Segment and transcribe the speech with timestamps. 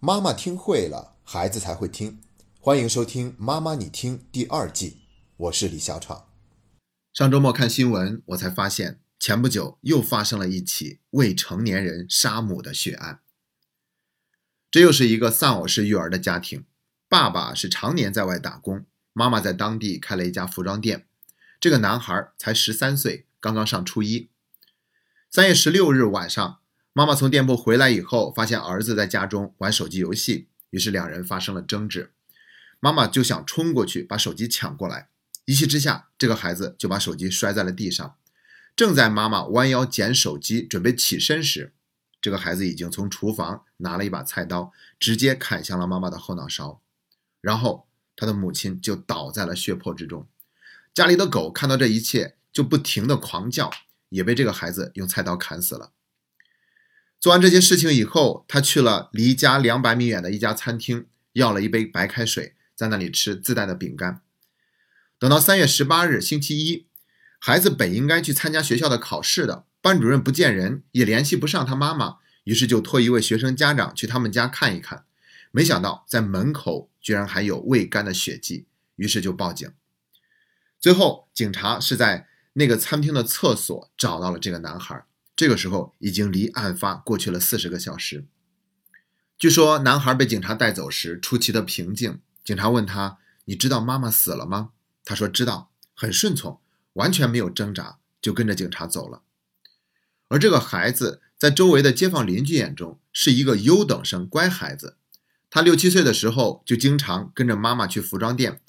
[0.00, 2.20] 妈妈听会了，孩子才会听。
[2.60, 5.00] 欢迎收听《妈妈你听》第二季，
[5.36, 6.28] 我是李小闯。
[7.12, 13.22] 上周末看新闻，我才发现，前不久又发生了一起未成年人杀母的血案。
[14.70, 16.64] 这又是一个丧偶式育儿的家庭，
[17.08, 21.08] 爸爸是常年在外打工，妈妈在当地开了一家服装店。
[21.58, 24.30] 这个男孩才十三岁，刚刚上初一。
[25.28, 26.60] 三月十六日晚上。
[26.98, 32.10] 妈妈从店铺回来以后，发现儿子在家中玩手机游戏，于是两人发生了争执。
[32.80, 35.08] 妈妈就想冲过去把手机抢过来，
[35.44, 38.16] 一气之下，这个孩子就把手机摔在了地上。
[38.74, 41.72] 正在妈妈弯腰捡手机准备起身时，
[42.20, 46.80] 这个孩子已经从厨房拿了一把菜刀，直接砍向了妈妈的后脑勺，
[47.40, 47.86] 然后
[48.16, 50.26] 他的母亲就倒在了血泊之中。
[50.92, 53.70] 家里的狗看到这一切，就不停的狂叫，
[54.08, 55.92] 也被这个孩子用菜刀砍死了。
[57.20, 64.20] 做完这些事情以后，他去了离家两百米远的一家餐厅，要了一杯白开水，在那里吃自带的饼干。
[65.18, 66.86] 等到三月十八日星期一，
[67.40, 75.04] 孩子本应该去参加学校的考试的，班主任不见人，也联系不上他妈妈，于是就托一位学生家长去他们家看一看。
[75.50, 79.68] 没想到在门口居然还有未干的血迹，于是就报警。
[80.78, 85.04] 最后，警察是在那个餐厅的厕所找到了这个男孩。
[85.38, 88.26] 这个时候已经离案发过去了四十个小时。
[89.38, 92.18] 据说男孩被警察带走时出奇的平静。
[92.42, 94.70] 警察问他：“你知道妈妈死了吗？”
[95.06, 96.60] 他说：“知道。”很顺从，
[96.94, 99.22] 完全没有挣扎，就跟着警察走了。
[100.26, 104.96] 而这个孩子在周围的街坊邻居眼中是一个优等生、乖孩子。
[105.48, 108.60] 他六七岁的时候就经常跟着妈妈去服装店。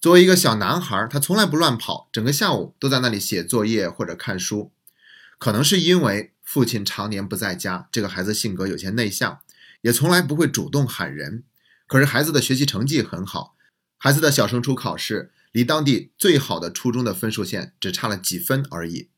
[0.00, 4.70] 作为一个小男孩，他从来不乱跑，整个下午都在那里写作业或者看书。
[5.38, 9.40] 可能是因为父亲常年不在家，这个孩子性格有些内向，
[9.82, 11.44] 也从来不会主动喊人。
[11.86, 13.56] 可是孩子的学习成绩很好，
[13.98, 19.08] 孩子的小升初考试离当地最好的初中的分数线只差了几分而已。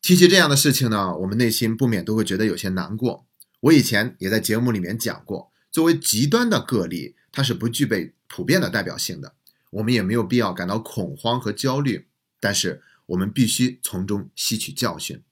[0.00, 3.26] 提起这样的事情呢，我们内心不免都会觉得有些难过。
[3.60, 9.34] 我以前也在节目里面讲过，作为极端的个例，它是不具备普遍的代表性的，
[9.70, 12.06] 我们也没有必要感到恐慌和焦虑。
[12.38, 15.22] 但是我们必须从中吸取教训。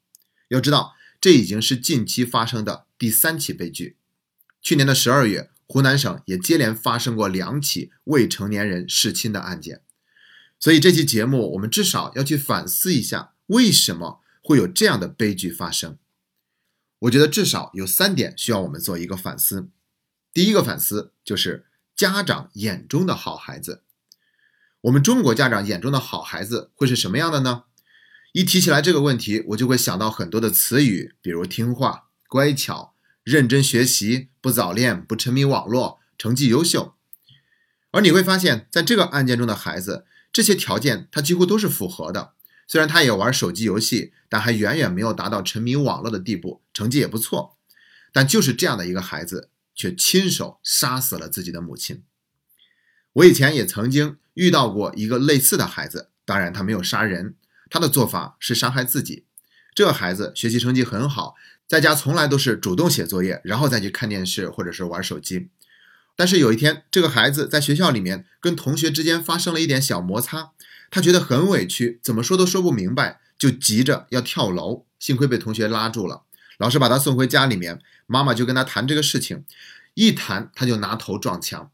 [0.52, 3.96] 要知道，这已经是近期发生的第三起悲剧。
[4.60, 9.80] 去年的十二月，湖南省也接连发生过两起未成年人弑亲的案件。
[10.60, 15.96] 所以这期节目，我们至少要去反思一下，为什么会有这样的悲剧发生？
[17.00, 19.70] 我觉得至少有三点需要我们做一个反思。
[20.34, 21.64] 第一个反思就是
[21.96, 23.82] 家长眼中的好孩子。
[24.82, 27.64] 我们中国家长眼中的好孩子会是什么样的呢？
[28.32, 36.94] 一提起来这个问题，我就会想到很多的词语，比如听话、乖巧、认真学习、不早恋、不沉迷网络、成绩优秀。
[37.90, 42.32] 而你会发现在这个案件中的孩子，这些条件他几乎都是符合的。
[42.66, 47.58] 虽然他也玩手机游戏，但还远远没有达到沉迷网络的地步，成绩也不错。
[48.14, 52.02] 但就是这样的一个孩子，却亲手杀死了自己的母亲。
[53.12, 57.34] 我以前也曾经遇到过一个类似的孩子，当然他没有杀人。
[57.72, 59.24] 他的做法是伤害自己。
[59.74, 61.34] 这个孩子学习成绩很好，
[61.66, 65.48] 在家从来都是主动写作业，然后再去看电视或者是玩手机。
[66.14, 70.52] 但是有一天，这个孩子在学校里面跟同学之间发生了一点小摩擦，
[70.90, 74.84] 他觉得很委屈，怎么说都说不明白，就急着要跳楼。
[74.98, 76.24] 幸亏被同学拉住了，
[76.58, 79.46] 老师把他送回家里面，妈妈就跟他谈这个事情，
[79.94, 81.70] 一谈他就拿头撞墙，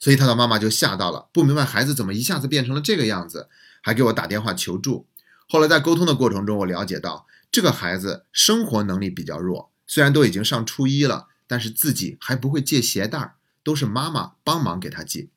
[0.00, 3.50] 所以他的妈妈就吓到了，不明白孩子怎么一下子变成了这个样子，
[3.82, 5.06] 还给我打电话求助。
[5.48, 15.28] 后来在沟通的过程中，我了解到这个孩子生活能力比较弱，虽然都已经上初一了，但是自己还不会系鞋带儿，都是妈妈帮忙给他系。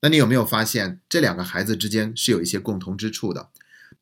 [0.00, 3.48] 那你有没有发现这两个孩子之间是有一些共同之处的？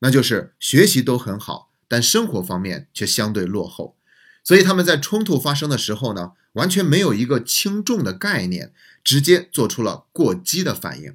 [0.01, 3.97] 那就是学习都很好，但生活方面却相对落后。
[4.43, 8.73] 所以他们在冲突发生的时候呢，完全没有一个轻重的概念，
[9.05, 11.15] 直接做出了过激的反应。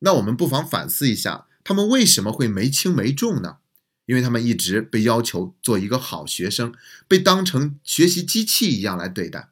[0.00, 1.46] 那我们不妨反思一下。
[1.64, 3.56] 他们为什么会没轻没重呢？
[4.06, 6.74] 因为他们一直被要求做一个好学生，
[7.08, 9.48] 被当成学习机器一样来对待，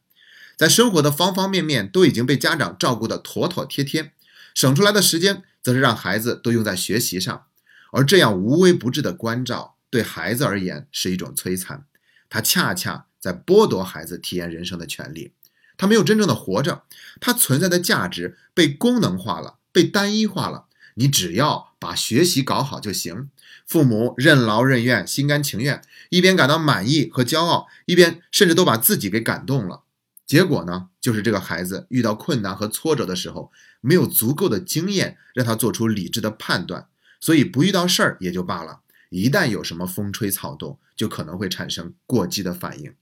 [0.59, 4.12] 在生活的方方面面都已经被家长照顾得妥妥帖帖，
[4.55, 7.47] 省出来的时间则是让孩子都用在学习上，
[7.93, 11.87] 而这样无微不至的关照对孩子而言是一种摧残，
[12.29, 15.32] 他恰恰在剥夺孩子体验人生的权利，
[15.79, 16.82] 他没有真正的活着，
[17.19, 20.67] 他存在的价值被功能化了，被单一化了。
[20.94, 23.30] 你只要把学习搞好就行，
[23.66, 29.82] 父母任劳任怨、心甘情愿，一边感到满意和骄傲，一边甚至都把自己给感动了。
[30.26, 36.86] 结果呢，就是这个孩子遇到困难和挫折的时候，没有足够的经验让他做出理智的判断，
[37.20, 38.80] 所以不遇到事儿也就罢了，
[39.10, 42.94] 一旦有什么风吹草动，就可能会产生过激的反应。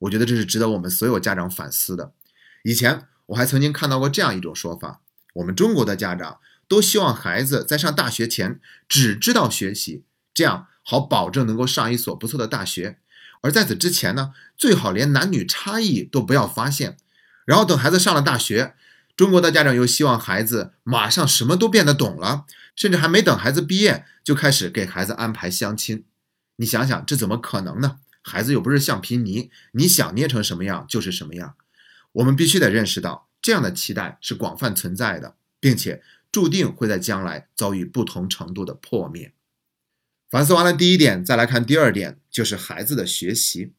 [0.00, 2.12] 我觉得这是值得我们所有家长反思的。
[2.62, 5.00] 以前我还曾经看到过这样一种说法：
[5.34, 6.38] 我们中国的家长
[6.70, 13.00] 都希望孩子在上大学前只知道学习，这样好保证能够上一所不错的大学。
[13.40, 16.96] 而在此之前呢，最好连男女差异都不要发现，
[17.44, 18.76] 然后等孩子上了大学，
[19.16, 22.44] 中国的家长又希望孩子马上什么都变得懂了，
[22.76, 26.04] 甚至还没等孩子毕业就开始给孩子安排相亲。
[26.54, 27.98] 你想想，这怎么可能呢？
[28.22, 31.56] 孩子又不是橡皮泥，你想捏成什么样就是什么样。
[32.12, 39.32] 我们必须得认识到，这样的期待是广泛存在的，并且注定会在将来遭遇不同程度的破灭。
[40.28, 43.72] 反思完了第一点，再来看第二点，就是孩子的学习。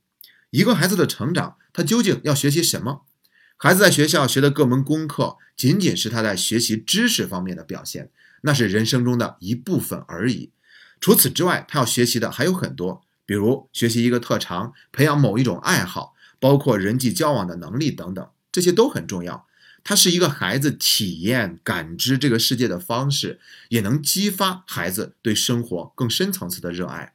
[0.49, 3.05] 一个孩子的成长，他究竟要学习什么？
[3.55, 8.09] 孩子在学校学的各门功课，仅仅是他在学习知识方面的表现，
[8.41, 10.51] 那是人生中的一部分而已。
[10.99, 19.47] 除此之外，他要学习的还有很多，比如学习一个特长，培养某一种爱好，包括人际交往的能力等等，这些都很重要。
[19.83, 23.39] 它是一个孩子体验、感知这个世界的方式，
[23.69, 27.13] 也能激发孩子对生活更深层次的热爱。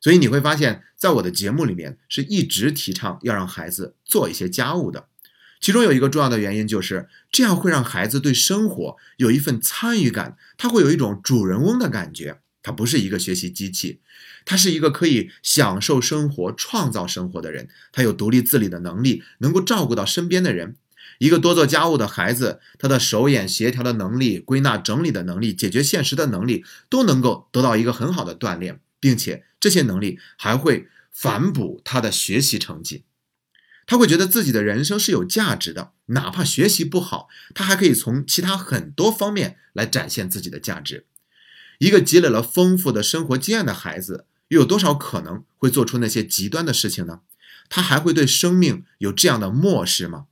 [0.00, 5.08] 所以你会发现，在我的节目里面是一直提倡要让孩子做一些家务的。
[5.60, 12.40] 其中有一个重要的原因就是，这样会让孩子对生活有一份参与感，他会有一种主人翁的感觉。
[12.62, 14.00] 他不是一个学习机器，
[14.44, 17.68] 他是一个可以享受生活、创造生活的人。
[17.92, 20.76] 他有独立自理的能力，能够照顾到身边的人。
[21.18, 33.04] 一个多做家务的孩子，他的手眼协调的能力、归纳整理的能力、解决现实的能力，都能够得到一个很好的锻炼，并且这些能力还会反哺他的学习成绩。
[33.86, 41.06] 他会觉得自己的人生是有价值的，哪怕学习不好，他还可以从其他很多方面来展现自己的价值。
[41.78, 47.22] 一个积累了丰富的生活经验的孩子，又有多少可能会做出那些极端的事情呢？
[47.68, 50.27] 他还会对生命有这样的漠视吗？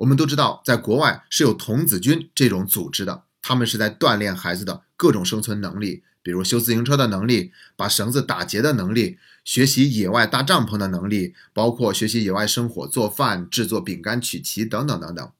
[0.00, 15.30] 我们都知道，在国外是有童子军这种组织的，他们是在锻炼孩子的各种生存能力，比如修自行车的能力、把绳子打结的能力、学习野外搭帐篷的能力，包括学习野外生火、做饭、制作饼干、曲奇等等等等。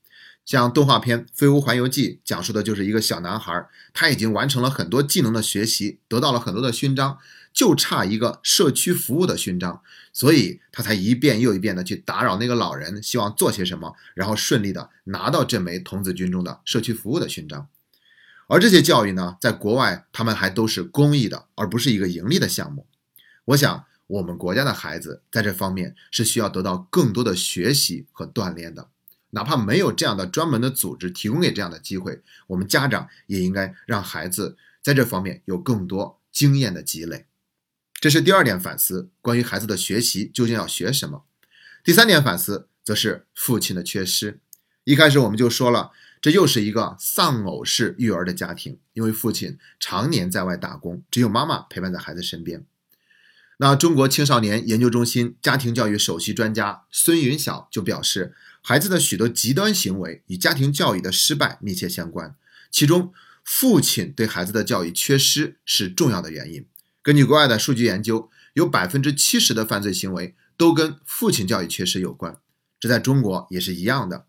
[0.44, 7.16] 像动画片《飞屋环游记》讲述的就是一个小男孩，他已经完成了很多技能的学习，得到了很多的勋章。
[7.52, 9.82] 就差一个社区服务的勋章，
[10.12, 17.68] 所以他才一遍又一遍的去打扰那个老人，希望做些什么，然后顺利的拿到这枚童子军中的社区服务的勋章。
[18.46, 22.86] 而这些教育呢，在国外他们还都是公益的，而不是一个盈利的项目。
[23.46, 28.88] 我想，我们国家的孩子在这方面是需要得到更多的学习和锻炼的，
[29.30, 37.26] 哪怕没有这样的专门的组织提供给这样的机会，我们家长也应该让孩子在这方面有更多经验的积累。
[38.00, 41.26] 这是第二点反思，关于孩子的学习究竟要学什么？
[41.84, 44.40] 第三点反思则是父亲的缺失。
[44.84, 52.64] 一开始我们就说了，这又是一个丧偶式育儿的家庭，因为父亲常年在外打工，只有妈妈陪伴在孩子身边。
[53.58, 62.34] 那中国青少年研究中心家庭教育首席专家孙云晓就表示，孩子的许多极端行为与家庭教育的失败密切相关，
[62.70, 63.12] 其中
[63.44, 66.64] 父亲对孩子的教育缺失是重要的原因。
[67.02, 72.36] 根据国外的数据研究，有百分之七十的犯罪行为都跟父亲教育缺失有关。
[72.78, 74.26] 这在中国也是一样的。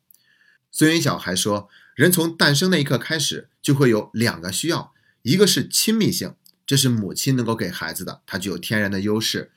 [0.72, 6.36] 孙云晓还说，人从诞生那一刻开始，就会有两个需要：一个是亲密性，
[6.66, 9.50] 这是母亲能够给孩子的，它具有天然的优势；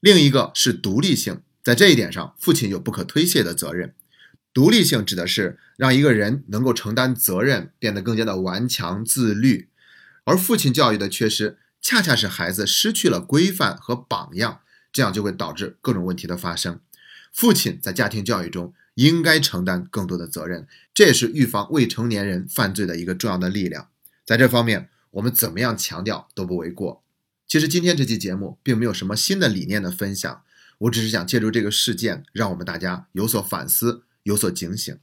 [0.00, 3.94] 另一个是独立性，在这一点上，父亲有不可推卸的责任。
[4.52, 9.68] 独立性指的是让一个人能够承担责任，变得更加的顽强自律，
[10.24, 11.56] 而父亲教育的缺失。
[11.80, 14.60] 恰恰是孩子失去了规范和榜样，
[14.92, 16.80] 这样就会导致各种问题的发生。
[17.32, 23.88] 父亲在家庭教育中应该承担更多的责任，这也是预防未成年人犯罪的一个重要的力量。
[24.24, 27.02] 在这方面，我们怎么样强调都不为过。
[27.46, 30.42] 其实今天这期节目并没有什么新的理念的分享，
[30.78, 34.98] 我只是想借助这个事件，让我们大家有所反思，有所警醒。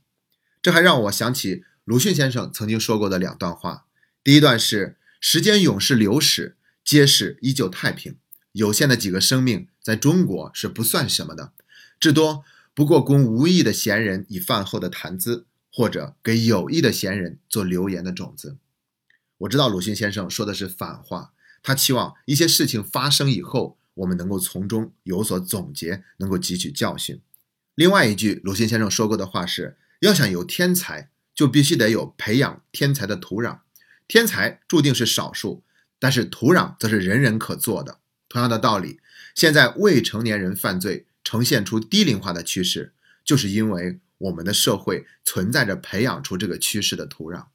[0.62, 3.86] 这还让我想起鲁迅先生曾经说过的两段话。
[4.24, 6.56] 第一段是：时间永是流逝。
[6.86, 8.16] 皆是依旧太平，
[8.52, 11.52] 有限的几个生命在中国是不算什么的，
[12.00, 18.58] 至多不过供无意的闲人以饭后的谈资，或者给有意的闲人做留言的种子。
[19.40, 27.20] 我知道鲁迅先生说的是反话，他期望一些事情发生以后，我们能够从中有所总结，能够汲取教训。
[27.74, 33.62] 另外一句鲁迅先生说过的话是：要想有天才，就必须得有培养天才的土壤。
[34.08, 35.64] 天才注定是少数，
[36.00, 38.00] 但是土壤则是人人可做的。
[38.28, 39.00] 同样的道理，
[39.34, 47.46] 现在未成年人犯罪呈现出低龄化的趋势，就是因为我们的社会存在着培养出这个趋势的土壤。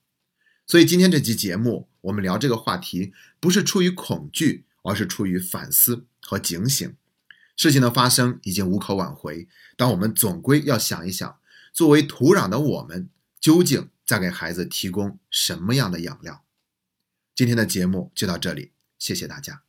[0.66, 6.94] 所以今天这期节目，我们聊这个话题，不是出于恐惧，而是出于反思和警醒。
[7.56, 11.38] 事情的发生已经无可挽回，但我们总归要想一想，
[11.72, 16.44] 作为土壤的我们，究竟在给孩子提供什么样的养料？
[17.40, 19.62] 今天的节目就到这里，谢谢大家。